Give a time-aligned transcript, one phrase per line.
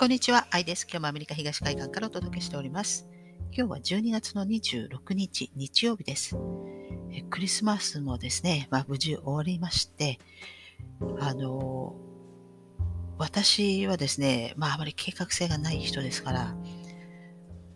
[0.00, 0.86] こんにちは、アイです。
[0.90, 3.06] 今日もアメリカ東海岸からお届けしております。
[3.52, 6.38] 今日は12月の26日、日曜日です。
[7.12, 10.18] えクリスマスもですね、まあ、無事終わりまして、
[11.18, 11.96] あの
[13.18, 16.56] 私はですね、まあ、あまり計画性がない人ですから、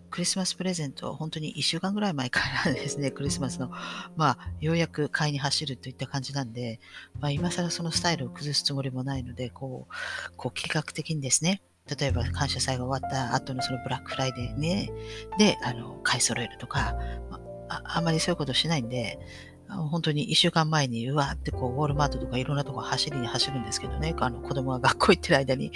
[0.09, 3.71] クリスマスプレゼントを本当に1週間ぐらい前からですね、クリスマスの、
[4.17, 6.81] まあ、ようやく買いに走るといった感じなんで、
[7.21, 14.91] まあ、今更そのスタイルを崩すつもりもないので、こう、こう計画的にですね、例えば感謝祭が終わった後のそのブラックフライデーね、
[15.39, 16.97] で、あの、買い揃えるとか、
[17.69, 19.19] ああんまりそういうことしないんで、
[19.69, 25.73] 本当に一週間前にうわーってこう、ウォールマートとかいろんなとこ走りに走るんですけどね、あの子供が学校行ってる間に、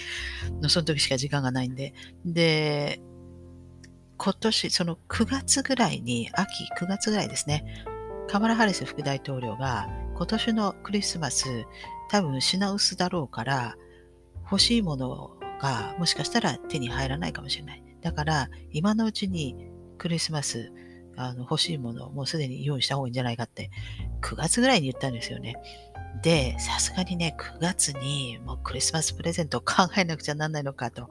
[0.69, 1.93] その時しか時間がないんで。
[2.25, 3.01] で、
[4.17, 7.85] 今年、その9月ぐらいに、秋9月ぐらいですね、
[8.29, 11.65] カマラ・ハリス副大統領が今年のクリスマス
[12.11, 13.77] 多分品薄だろうから
[14.43, 17.83] 欲しいものをがもしかしたら手に入らないかもしれない。
[18.01, 19.57] だから今のうちに
[19.99, 20.73] クリスマス
[21.17, 23.71] あの欲しいものをもうすでに用意した方がいいんじゃないかって
[24.23, 25.57] 9月ぐらいに言ったんですよね。
[26.23, 31.09] で、さすがにね、9月にもうクリスマスプレゼントを考えなくちゃなんないのかと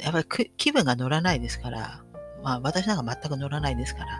[0.00, 2.04] やっぱり気分が乗らないですから、
[2.42, 4.18] まあ私なんか全く乗らないですから、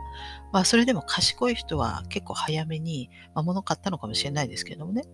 [0.52, 5.04] まあそれでも賢い人は結構早めに、まあ、物買ったのかもしれないですけどもね。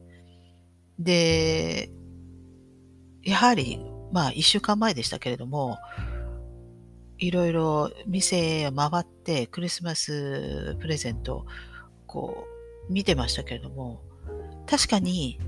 [0.98, 1.90] で、
[3.22, 3.80] やはり、
[4.12, 5.78] まあ一週間前でしたけれども、
[7.18, 11.46] いろいろ店を回ってクリスマスプレゼント
[12.06, 12.46] こ
[12.88, 14.02] う見てましたけれども、
[14.66, 15.40] 確かに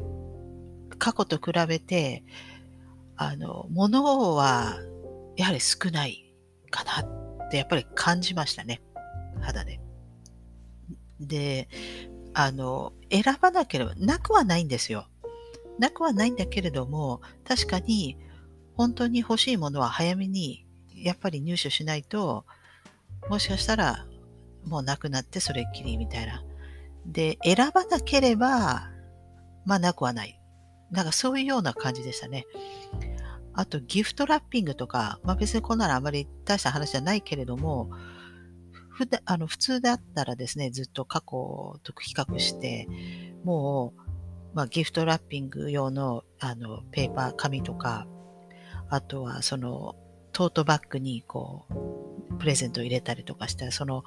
[0.98, 2.24] 過去と比べて、
[3.16, 4.78] あの、物は
[5.36, 6.34] やはり少ない
[6.70, 8.82] かなってやっぱり感じましたね。
[9.40, 9.80] 肌で。
[11.20, 11.68] で、
[12.34, 15.06] あの、選ばなければ、なくはないんですよ。
[15.78, 18.16] なくはないんだけれども、確かに
[18.80, 20.64] 本当に欲しいものは早めに
[20.94, 22.46] やっぱり入手しないと、
[23.28, 24.06] もしかしたら
[24.64, 26.42] もうなくなってそれっきりみたいな。
[27.04, 28.88] で、選ばなければ、
[29.66, 30.40] まあなくはない。
[30.90, 32.46] なんかそういうような感じでしたね。
[33.52, 37.90] あとギフトラッピングとか、まあ、別にこんなのあまり大した話じゃないけれども、
[38.88, 42.88] ふだあの普通だったらですね、ずっと過去と比較して、
[43.44, 44.00] もう、
[44.54, 48.06] まあ、ギフトラッピング用のあのペーパー、紙とか、
[48.90, 49.96] あとはその
[50.32, 54.04] トートバッグにこう、プレゼントを入れたりとかしたら、その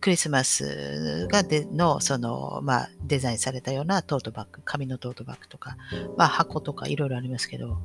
[0.00, 5.76] クリスマスがでの、その、まあ、デザインされたようなトートバッグ、紙のトートバッグとか、
[6.16, 7.78] まあ、箱とかいろいろありますけど、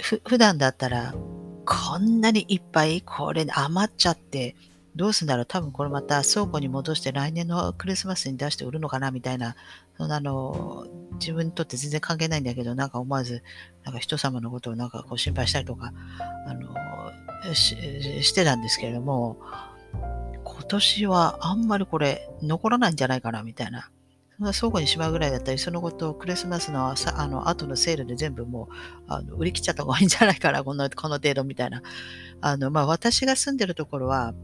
[0.00, 1.14] ふ、普段だったら、
[1.64, 4.56] こんなにいっぱいこれ余っちゃって、
[4.96, 5.46] どうすんだろう？
[5.46, 9.10] 多分これまた倉庫に戻して来年のクリスマスに出して売るのかな？
[9.10, 9.56] みたいな、
[9.96, 10.86] そんなの、
[11.22, 13.42] 自分にとって全然関係ないんだけど、なんか思わず、
[13.84, 15.92] なんか人様のことをなんかこう心配したりとか、
[16.46, 17.76] あの、し
[18.22, 19.38] してたんですけれども、
[20.44, 23.90] 今年はあんまりこれ残らないんじゃないかなみたいな。
[24.40, 28.74] 倉庫にしまうぐらいだったり、その後とをクリスマスのさあの後のセールで全部もう
[29.06, 31.82] あの売り切っちゃった方がいいんじゃないかな、このこの程度みたいな。
[32.40, 34.34] あのまあ、私が住んでるところは、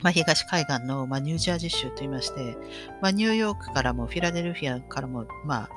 [0.00, 2.56] まあ、東海岸の、まあ、ニュージャージー州といいまして、
[3.02, 5.68] まあ、ニューヨークからもフィラデルフィアからも、まあ、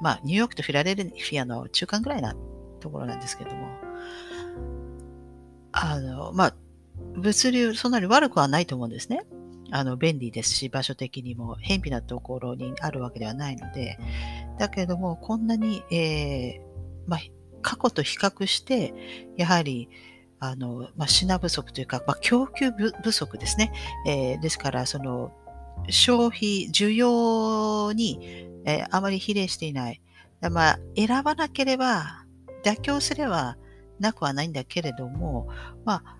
[0.00, 2.34] まあ、ニューヨークとフィラデルフィアの中間ぐらいな
[2.80, 3.68] ところなんですけども、
[5.72, 6.54] あの、まあ、
[7.16, 9.26] 物流、そんなに悪くはないと思うんですね。
[9.72, 13.98] あの便利ですし、場所的にも偏僻なところにあるわけではないので、
[14.58, 16.66] だけれども、こんなに、えー
[17.06, 17.20] まあ、
[17.62, 18.94] 過去と比較して、
[19.36, 19.88] やはり、
[20.38, 23.72] あの、まあ、品不足というか、まあ、供給不足ですね。
[24.06, 25.32] えー、ですから、その、
[25.88, 30.02] 消費、需要に、えー、あまり比例していない。
[30.50, 32.24] まあ、選ばなければ、
[32.62, 33.56] 妥協すれば
[33.98, 35.48] なくはないんだけれども、
[35.84, 36.16] まあ、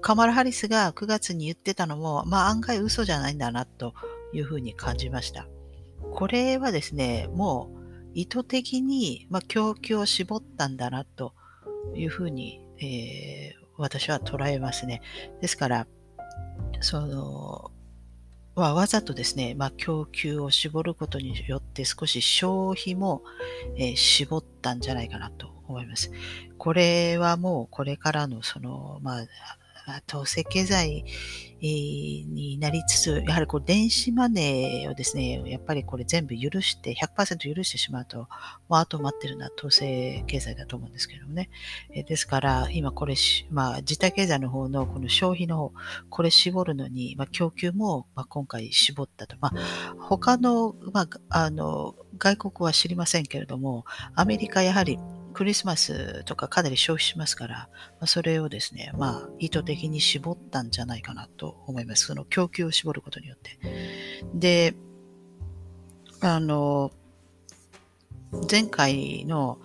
[0.00, 3.94] カマラ・ハリスが9月に言ってたのも、まあ案外嘘じゃないんだなと
[4.32, 5.48] いうふうに感じました。
[6.12, 11.34] これはですね、もう意図的に、まあ、供給を絞ったんだなと
[11.94, 15.02] いうふうに、えー、私は捉えますね。
[15.40, 15.86] ですから、
[16.80, 17.70] その、
[18.54, 23.22] は、わざとですね、まあ、供給を絞ることによって少し消費も、
[23.76, 26.12] えー、絞ったんじゃないかなと思います。
[26.56, 29.26] これはもうこれからのその、まあ、
[30.08, 31.04] 統制経済
[31.60, 41.48] になりつつ、やはりこう電子マネーをですね、やっぱりこれ全部許して、100%許してしまうと、もうあと待ってるのは統制経済だと思うんですけどもね。
[42.06, 43.14] ですから、今これ、
[43.50, 45.72] まあ、自体経済の方のこの消費の方、
[46.10, 49.36] これ絞るのに、まあ、供給も、まあ、今回絞ったと。
[49.40, 53.84] まあ、他の、まあ、あの、外国は知りませんけれども、
[54.14, 54.98] アメリカやはり
[55.34, 57.68] クリスマスとかかなり消費しますから、
[58.00, 62.06] ま、それをですね、まあ、意図的に絞ったんじゃないかなと思います。
[62.06, 63.58] その供給を絞ることによって。
[64.32, 64.74] で、
[66.20, 66.92] あの、
[68.50, 69.58] 前回の、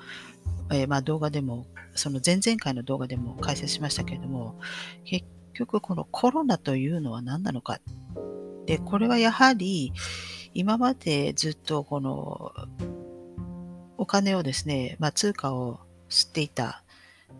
[0.71, 4.59] えー、まあ、動画でも、その前々回の動画でも解説しましたけれども、
[5.05, 7.79] 結局このコロナというのは何なのか。
[8.65, 9.93] で、これはやはり
[10.53, 12.51] 今までずっとこの
[14.09, 15.79] 金をですね、まあ、通貨を
[16.09, 16.83] 吸っていた、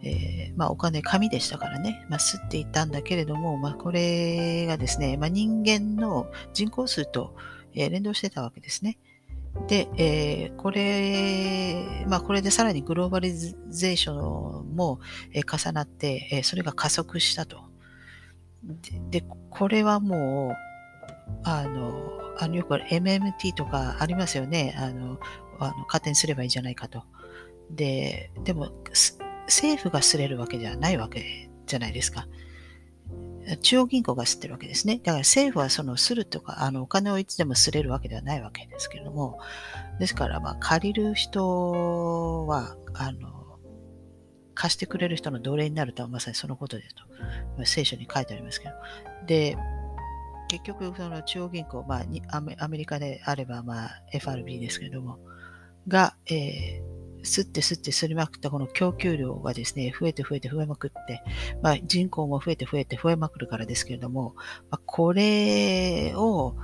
[0.04, 7.36] えー、まあ、お金、紙でしたからね、まあ、吸っていたんだけれども、まあ、これがですね、まあ、人間の人口数と、
[7.74, 9.00] え、連動してたわけですね。
[9.68, 15.00] で、えー、これ、まあ、これでさらにグローバリゼーションも、
[15.34, 17.58] え、重なって、え、それが加速したと。
[19.10, 20.56] で、でこれはもう、
[21.44, 24.76] あの、あのよく MMT とかありますよね。
[24.78, 25.20] あの、
[25.60, 27.04] あの加点すればいいじゃないかと。
[27.70, 28.72] で、でも、
[29.46, 32.28] 政府がすれるわけじゃないわけじゃないですか。
[33.62, 34.98] 中央銀行が吸ってるわけですね。
[34.98, 39.40] だから政府はそのするとか、あのお金をいつでもすれるわけではないわけですけれども、
[40.00, 43.58] ですから、まあ、借りる人は、あの、
[44.54, 46.84] 貸してくれる人の奴隷になるとはまさにそのことで
[47.58, 48.74] と、聖書に書いてありますけど。
[49.26, 49.58] で、
[50.50, 52.06] 結局、その中央銀行、まあ、
[52.58, 55.20] アメリカであれば、まあ、FRB ですけれども、
[55.90, 56.90] が、えー
[57.24, 61.22] 吸って吸って吸りまくったこの供給量がですね、増えて増えて増えまくって、
[61.62, 64.36] まあ、人口も増えて増えて増えまくるからですけれども、
[64.70, 66.56] まあ、これを、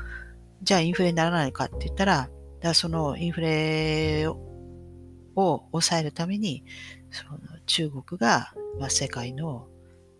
[0.64, 2.30] じゃあインフレにならないかって言ったら、
[2.62, 6.64] だそのインフレを抑えるために、
[7.12, 9.68] その中国が、まあ、世界の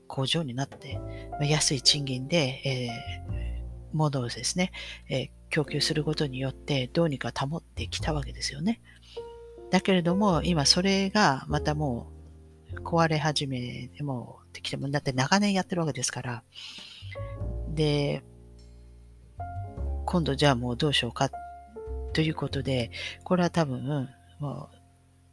[0.08, 1.00] 工場になって、
[1.32, 4.72] まあ、安い賃金で、えー、物をですね、
[5.10, 8.82] えー、供給することによってどうにか保ってきたわけですよね。
[9.72, 12.08] だけれども、今それがまたも
[12.74, 16.44] う壊れ始めてもできても、だって長年やってるわけですから、
[17.70, 18.24] で、
[20.06, 21.30] 今度じゃあもうどうしようか
[22.14, 22.92] ということで、
[23.24, 24.10] これは多分、
[24.40, 24.76] もう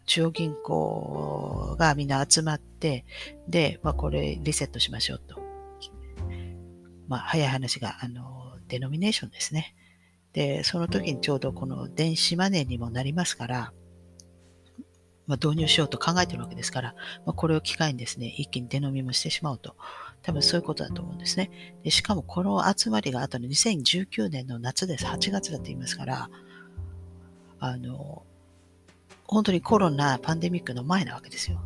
[0.07, 3.05] 中央銀行がみんな集まって、
[3.49, 5.41] で、まあ、これリセットしましょうと。
[7.09, 9.75] まあ、早い話が、あの、デノミネーションですね。
[10.33, 13.73] で、その時にちょうどこの電子マネーにもなりますから、
[15.27, 19.77] まあ、導入しようと考えてるわけですから、まあ、これを機会にですね、一気に出飲みもしてしまうと。
[20.23, 21.51] 多分そういうことだと思うんですね。
[21.83, 25.05] でしかもこの集まりが後の2019年の夏です。
[25.05, 26.31] 8月だと言いますから、
[27.59, 28.25] あの、
[29.27, 31.61] 本当にコロナ、パンデミックの前なわけですよ。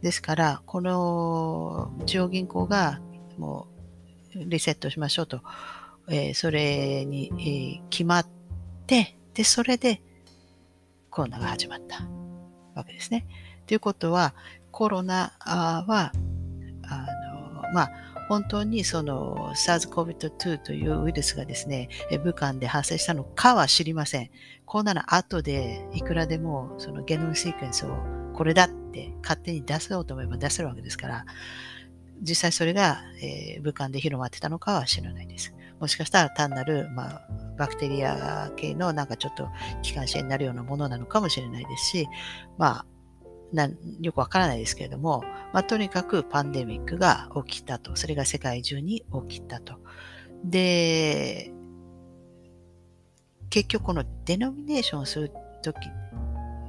[0.00, 3.00] ですから、この中央銀行が
[3.38, 3.66] も
[4.34, 5.42] うリセットしましょうと、
[6.08, 8.26] えー、それに、えー、決まっ
[8.86, 10.02] て、で、それで
[11.10, 12.21] コロナが始まった。
[12.74, 13.26] わけですね。
[13.66, 14.34] ということは、
[14.70, 16.12] コロナは、
[16.84, 17.06] あ
[17.62, 17.90] の、まあ、
[18.28, 21.88] 本当にその SARS-CoV-2 というウイルスがですね、
[22.24, 24.30] 武漢で発生したのかは知りません。
[24.64, 27.94] こんなの後でいくらでもそのゲノムシークエンスを
[28.32, 31.26] これだって勝手に出そうと思えば出せるわけですから、
[32.22, 35.54] 実際それが、えー、武漢で広まってたのかは知らないです。
[35.82, 37.22] もしかしたら単なる、まあ、
[37.58, 39.48] バクテリア系のなんかちょっと
[39.82, 42.08] 気管支炎になるようなものなのかもしれないですし、
[42.56, 42.86] まあ、
[43.52, 43.68] な
[44.00, 47.96] よくわからないですけれども、まあ、とにかくパンデミックが起きたと。
[47.96, 49.80] それが世界中に起きたと。
[50.44, 51.52] で、
[53.50, 55.78] 結局このデノミネーションをするとき、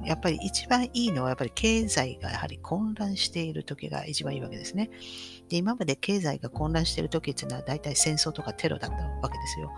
[0.06, 4.90] やっぱり一番いいのは、やっぱり経済がやはり混乱している時が一番いいわけですね。
[5.48, 9.70] で、今まで経済が混乱している時っていうのは大体戦争とかテロだったわけですよ。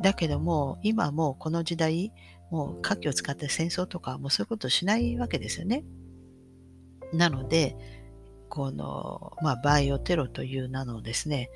[0.00, 2.12] だけども、今もうこの時代、
[2.50, 5.84] もう火器を使って戦争とか、もうそういうことしないわけですよね。
[7.12, 8.01] なので、
[8.54, 11.48] この、まあ、バイオテロという名のですね、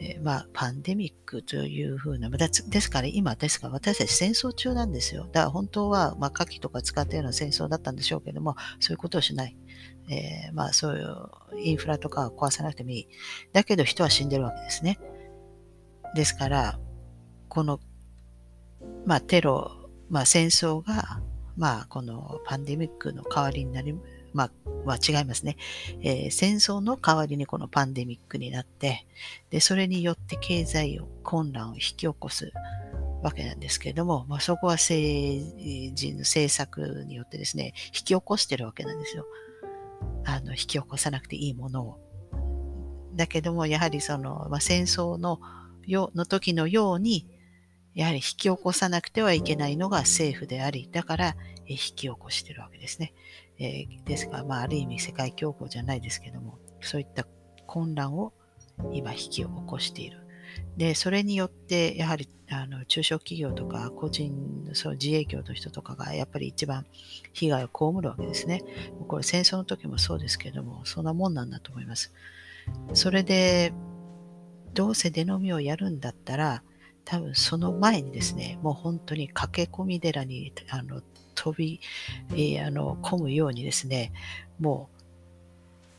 [0.00, 5.28] え、まあ、パンデミックというふうな、ですから今ですから私たち戦争中なんですよ。
[5.30, 9.56] だから本当は、まあ、火器とか使ったような戦争だったんでしょうけども、そういうことをしない。
[10.10, 13.08] えー、まあ、そういうインフラとか壊さなくてもいい。
[13.52, 14.98] だけど人は死んでるわけですね。
[16.16, 16.80] ですから、
[17.48, 17.78] この、
[19.06, 21.22] まあ、テロ、まあ、戦争が、
[21.56, 23.94] まあ、このパンデミックの代わりになり、
[24.34, 24.50] まあ、
[24.84, 25.56] は違いますね、
[26.00, 29.06] えー、戦争の代わりにこのパンデミックになって、
[29.50, 32.52] で、それによって経済を混乱を引き起こす
[33.22, 35.44] わけなんですけれども、まあ、そこは政
[35.94, 39.26] 治の政策によってですね、引き起こしてるわけなんですよ。
[40.24, 41.98] あの、引き起こさなくていいものを。
[43.14, 45.40] だけども、やはりその、まあ、戦争の
[45.86, 47.26] よの時のように、
[47.94, 51.36] やはり引き起こさなくてはいけないのが政府であり、だから
[51.66, 53.12] 引き起こしてるわけですね。
[53.58, 57.26] えー、ですが、まあ、ある意味世界恐慌じゃないですけども、そういった
[57.66, 58.32] 混乱を
[58.92, 60.22] 今引き起こしている。
[60.76, 66.86] で、それによって、やはりあの中小企業とか個人、そう自営業の人とかがやっぱり一番
[67.32, 68.62] 被害を被るわけですね。
[69.08, 72.12] これ戦争の時もそうですけども、そんなもんなんだと思います。
[72.94, 73.72] それで、
[74.74, 76.62] どうせ出飲みをやるんだったら、
[77.04, 81.02] 多分その前にですね、もう本当に駆け込み寺にあの
[81.34, 81.80] 飛び、
[82.30, 84.12] えー、あの込むようにですね、
[84.60, 84.88] も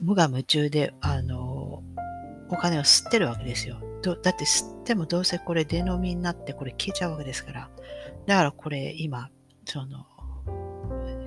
[0.01, 1.83] う無我夢中であの
[2.49, 3.81] お金を吸ってるわけですよ。
[4.01, 7.69] だって吸ってもどうせこれ出飲みになってこれ消えちゃうわけですから。
[8.25, 9.29] だからこれ今、
[9.65, 10.05] その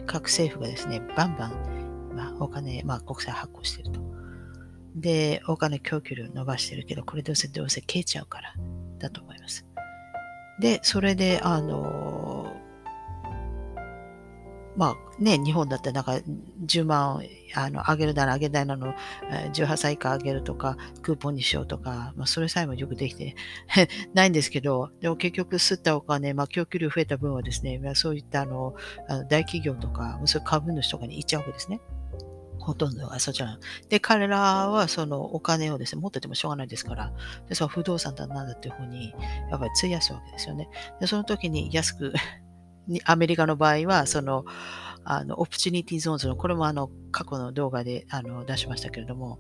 [0.07, 4.01] 各政府がですね、バンバン、まあ、お金、まあ、国債発行してると。
[4.95, 8.55] で、お金供給量伸ばしてるけど、これどうせどうせ消えちゃうから
[8.99, 9.67] だと思います。
[10.59, 12.06] で、それで、あの、
[14.77, 16.21] まあね、日本だってなんか
[16.67, 17.23] 10万
[17.55, 18.95] あの上げるなら上げないなの
[19.55, 23.35] 18歳以下上げるとかクーポンにしようとか、まあ、それさえもよくできて
[24.13, 28.75] ないんですけど、でも結局吸ったお金、まあ、供給量増えた分はですね、まあそういったあの
[29.29, 31.81] 大企業とか、そういう株主とかに行っちゃうわけですね。
[32.59, 33.59] ほとんどがそちら。
[33.89, 37.13] で、彼らはそのお金をですね、持っててもしょうがないですから、
[37.49, 39.15] でその不動産だなんだっていうふうに、
[39.51, 40.69] やっぱり費やすわけですよね。
[41.01, 42.13] で、その時に安く
[43.05, 44.45] アメリカの場合は、その、
[45.05, 49.39] あの、 Opportunity Zones の、これもあの、過去の動画であの出しましたけれども、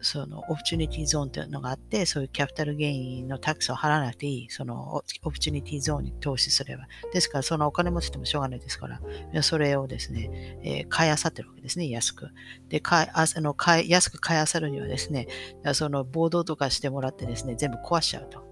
[0.00, 6.86] その Opportunity Zone というのがあって、そういうキャピタルゲインの tax を払わなくていい、その Opportunity Zone に投資すれば。
[7.12, 12.30] ですから、そのお金持っててもしょうがないですから、それをですね、えー、買いあさってるわけですね、安く。
[12.68, 15.26] で、買いあの買い安く買いあさるにはですね、
[15.74, 18.46] その暴動とかしてもらってですね、全部壊しちゃうと。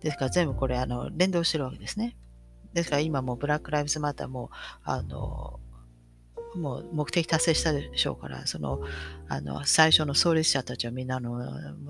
[0.00, 2.16] ですから、全部これ、あの、連動してるわけですね。
[2.74, 4.50] ですから今もブラック・ライブズ・マターも、
[4.84, 5.60] あの、
[6.54, 8.80] もう目的達成したでしょうから、その、
[9.28, 11.40] あの、最初の創立者たちはみんなの、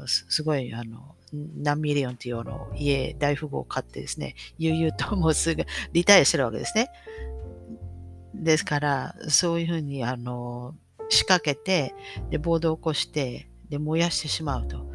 [0.06, 6.90] すごい、あの、何ミリオンっていうの家、大富豪を買ってですね、悠々ともうすぐリタイアしてるわけですね。
[8.34, 10.74] ですから、そういうふうに、あの、
[11.08, 11.94] 仕掛けて、
[12.30, 14.86] で、暴動を起こして、で、燃やしてしまうと。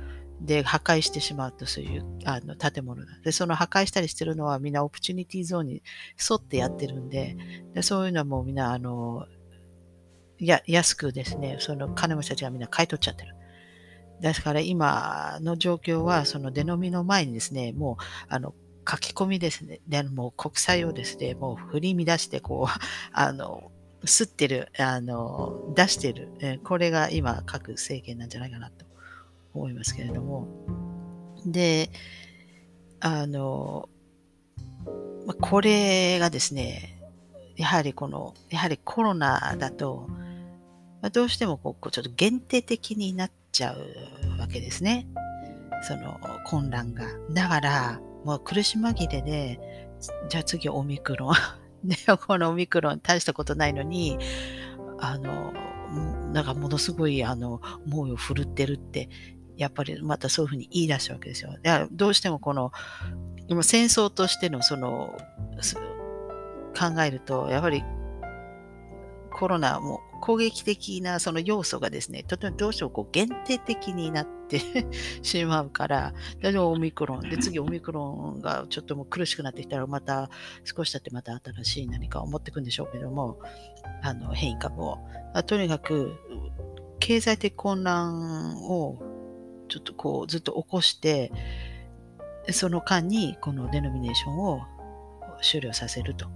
[0.43, 3.03] で、破壊してしまうと、そういうあの建物。
[3.23, 5.83] で、その破壊したりしてるのはみんなオプチュニティゾーンに
[6.19, 7.37] 沿ってやってるんで、
[7.73, 9.25] でそういうのはもうみんな、あの、
[10.39, 13.35] や安くですね、その金持ちたちがみんな買い取っちゃってる。
[14.19, 18.53] ですから今の状況は、その出飲みの前にですね、もう、あの、
[18.89, 22.79] 書き込みですね、でもう国債をですね、もう振り乱して、こう、
[23.13, 23.71] あの、
[24.03, 28.85] 吸ってる、あの、出してる、これが今各政権なんじゃないかなと
[29.53, 30.47] 思いますけれども。
[31.45, 31.89] で、
[32.99, 33.89] あの、
[35.41, 36.99] これがですね、
[37.55, 40.07] やはりこの、やはりコロナだと、
[41.11, 45.07] どうしてもこうちょっと限定的になっちゃうわけですね。
[45.81, 47.05] その混乱が。
[47.31, 49.59] だから、もう苦し紛れで、
[50.29, 51.33] じゃあ次オミクロン。
[51.83, 51.95] で、
[52.25, 54.17] このオミクロン大したことないのに、
[54.99, 55.53] あの、
[56.31, 59.09] なんかものすごい、あの、猛威を振るってるって
[59.57, 61.55] やっぱりまたそういうふうに言い出したわけですよ。
[61.91, 62.71] どうしてもこの、
[63.61, 65.17] 戦争としてのその、
[66.77, 67.83] 考えると、やはり
[69.33, 74.61] コロナも攻撃的なその要素がですね、とてもどうしてもこう限定的になって
[75.21, 80.29] しまうから、例えばオミクロン、で次オミクロンがちょっともう苦しくなってきたら、また
[80.63, 83.39] 少し経ってまた新しい何かを持っていくんでしょうけども、
[84.01, 84.99] あの変異株を。
[85.45, 86.15] とにかく、
[86.99, 89.12] 経済的混乱を
[89.73, 91.31] ちょっとこうずっと起こして、
[92.51, 94.61] その間にこのデノミネーションを
[95.41, 96.27] 終了させると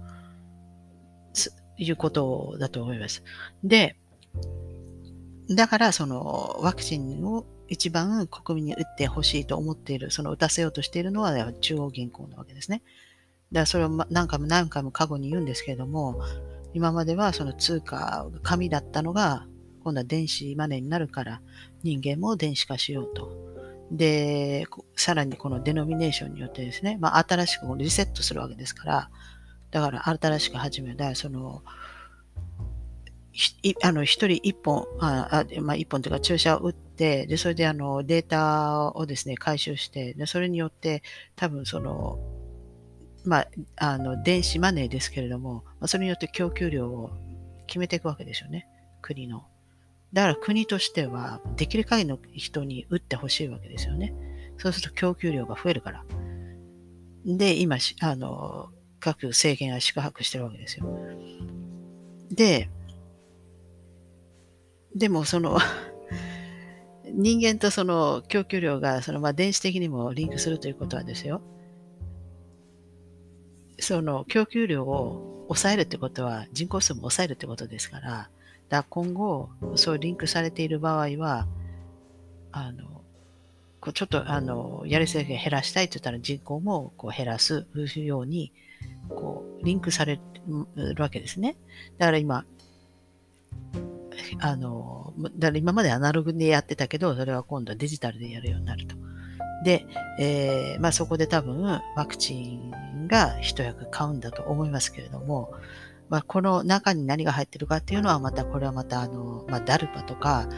[1.76, 3.22] いうことだと思います。
[3.62, 3.94] で、
[5.48, 12.82] だからそのワクチンを一番国民に打ってほしいと思っている、その打たせようとしているのは中央銀行なわけですね。
[13.52, 16.20] だからそれを何回も何回も過去に言うんですけれども、
[16.74, 19.46] 今まではその通貨、紙だったのが
[19.84, 21.40] 今度は電子マネーになるから
[21.82, 23.48] 人間も電子化しようと。
[23.90, 24.66] で、
[24.96, 29.10] さらにこのデノミネーションによってですね、まあ、新しくリセットするわけですから、
[29.70, 31.62] だから新しく始めた、その、
[33.82, 41.02] あの、一人一本、あまあ、一本というか注射を打って、で、それであの、データをですね、回収して、で、それによって、
[41.36, 42.18] 多分その、
[43.24, 47.10] まあ、あの、電子マネーですけれども、それによって供給量を
[47.66, 48.66] 決めていくわけですよね、
[49.00, 49.46] 国の。
[50.12, 54.14] だから国としては、できる限りの人に打ってほしいわけですよね。
[54.56, 56.04] そうすると供給量が増えるから。
[57.24, 60.86] で、今、あの、各政権は宿泊してるわけですよ。
[62.30, 62.68] で、
[64.94, 65.58] でもその
[67.04, 71.40] 人間とその供給量がそのまあ電子的にもリンクするということはですよ。
[73.80, 78.30] その供給量を抑えるってことは人口数も抑えるってことですから、
[78.68, 81.46] だ今後、そうリンクされている場合は、
[82.52, 82.84] あの、
[83.80, 88.52] こうちょっとあのやりすぎ減らしたいって言ったら人口もこう減らすように
[89.08, 90.20] こうリンクされ
[90.74, 91.56] るわけですね。
[91.98, 92.44] だから今、
[94.40, 98.96] あの、だから今までアナログでやってたけど、それは今度はデジタルでやるようになると。
[99.64, 99.86] で、
[100.18, 105.52] えー、まあそこで多分ワクチンが一役買うんだと思いますけれども、
[106.08, 110.48] まあ、この中に何が入ってるかっていうのはまたこれはまたあの、まあ、ダルパとか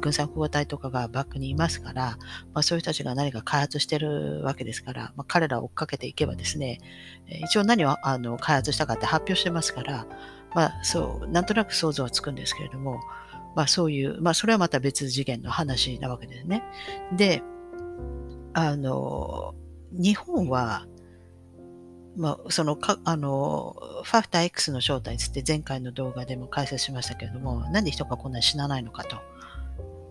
[0.00, 2.16] 軍産複合体とかがバックにいますから、
[2.52, 6.80] まあ、そういう人たちが何か開発してるわけですから、まあ、彼らを追っかけていけばですね
[7.44, 10.06] 一応何をあの開発したかって発表してますから、
[10.54, 13.00] まあ、そうなんとなく想像はつくんですけれども、
[13.54, 16.62] まあ、そういう、まあ、それはまた別次元の話なわけですね。
[17.16, 17.42] で
[18.54, 19.54] あの、
[19.90, 20.86] 日本は、
[22.16, 29.18] まあ、そのか、あの、ファクター X の正体について前回の動画でも解説しましたけれども、なんで人がこんなに死なないのかと。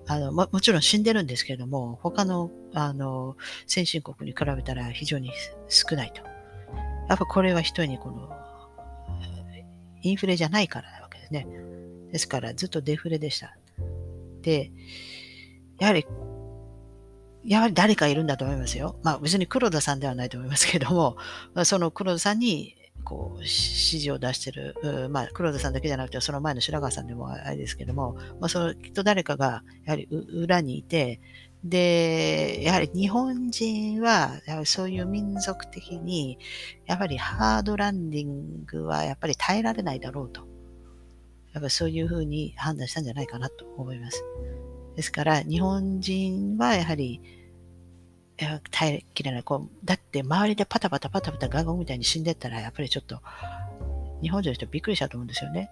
[0.08, 5.32] あの、もちろん死んでるんですけれども、他の、あの、先進国に比べたら非常に
[5.70, 6.22] 少ないと。
[7.08, 8.30] やっぱこれは人にこの、
[10.02, 11.48] インフレじゃないからなわけですね。
[12.12, 13.56] ですからずっとデフレでした。
[14.42, 14.72] で、
[15.80, 16.06] やはり
[17.46, 19.00] やはり誰かいるんだと思いますよ。
[19.04, 21.18] まあ別に黒田さんではないと思いますけども、
[21.66, 24.76] その黒田さんにこう指示を出してる、
[25.10, 31.20] まあ黒田さんだけじゃなくて、その前の白川さんでもあれですけども、まあそのきっと誰かがやはり裏にいて、
[31.64, 36.38] で、やはり日本人は、やはりそういう民族的に、
[36.86, 40.42] やはりハードランディングはやっぱり耐えられないだろうと。
[41.54, 44.24] やっぱりそういうふうに判断したんじゃないかなと思います。
[44.96, 47.22] ですから、日本人はやはり、
[48.72, 49.44] 耐えきれない。
[49.44, 53.22] こうだって周りでパタパタパタパタガゴみたいに死んでったら、やっぱりちょっと、
[54.22, 55.72] 日本人の人びっくりしたと思うんですよね。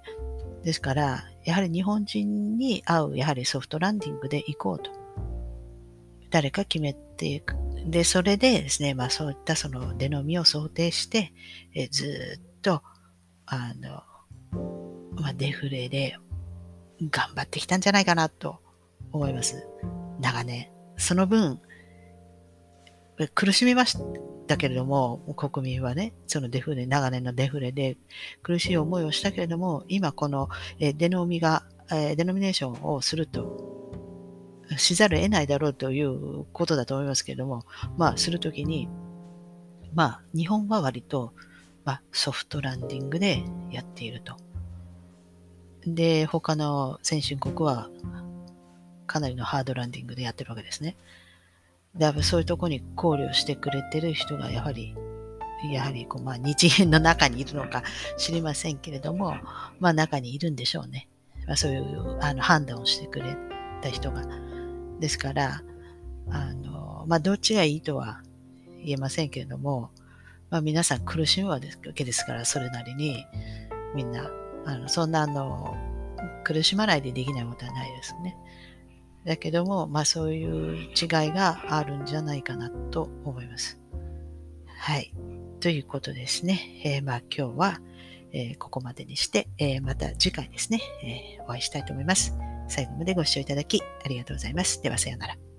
[0.63, 4.91] ですから、やはり日本人に合う、やはりソフトランディングで行こうと。
[6.29, 7.55] 誰か決めていく。
[7.85, 11.33] で、それでですね、まあそういったその出飲みを想定して、
[11.73, 12.83] えずっと、
[13.45, 14.03] あの、
[15.19, 16.17] まあ、デフレで
[17.01, 18.59] 頑張ってきたんじゃないかなと
[19.11, 19.67] 思います。
[20.19, 20.69] 長年。
[20.97, 21.59] その分、
[23.35, 23.97] 苦しみまし
[24.47, 27.97] たけれども、国民はね、そのデフレ、長年のデフレで
[28.43, 33.69] 苦しい思いをしたけれども、今このデノミが、デノミネーションをすると、
[34.77, 37.65] しざるを得ないだろうということだと思いますけれども、
[37.97, 38.87] まあ、するときに、
[39.93, 41.33] まあ、日本は割と、
[41.83, 44.37] まあ、ソフトランディングでやっていると。
[45.85, 47.89] で、他の先進国は
[49.11, 50.95] かなりのハードランディングでやってるわけですね。
[51.95, 54.95] で、やっぱそういうとこに考慮してくれてる人がやはり、
[55.71, 57.83] やはりこう、まあ、日銀の中にいるのか
[58.17, 59.35] 知りませんけれども、
[59.79, 61.07] まあ中にいるんでしょうね。
[61.45, 63.35] まあ、そういうあの判断をしてくれ
[63.81, 64.23] た人が。
[64.99, 65.61] ですから、
[66.29, 68.21] あの、まあどっちがいいとは
[68.83, 69.89] 言えませんけれども、
[70.49, 71.59] まあ皆さん苦しむわ
[71.93, 73.25] けですから、それなりに、
[73.95, 74.31] みんな、
[74.65, 75.75] あの、そんなあの、
[76.43, 78.37] 苦しまないでできないことはないですね。
[79.25, 80.87] だけども、まあそういう違い
[81.31, 83.79] があるんじゃないかなと思います。
[84.79, 85.13] はい。
[85.59, 86.81] ということですね。
[86.83, 87.81] えー、まあ今日は、
[88.33, 92.35] えー、ここまでにして、えー、また次回ですね、えお会いしたいと思います。
[92.67, 94.81] 最後までご視聴いただきありがとうございます。
[94.81, 95.50] ではさようなら。